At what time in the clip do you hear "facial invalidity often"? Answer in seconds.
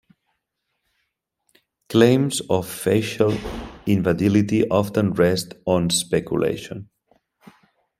2.67-5.13